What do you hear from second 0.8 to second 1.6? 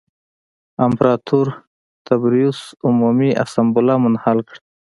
امپراتور